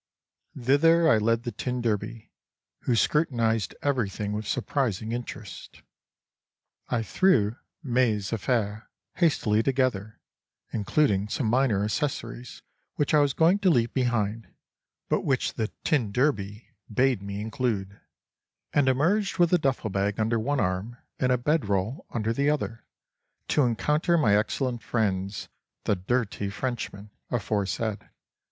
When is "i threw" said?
6.89-7.57